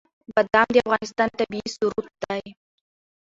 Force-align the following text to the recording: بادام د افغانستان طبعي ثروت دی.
بادام 0.35 0.67
د 0.73 0.77
افغانستان 0.83 1.29
طبعي 1.39 1.63
ثروت 1.75 2.07
دی. 2.23 2.43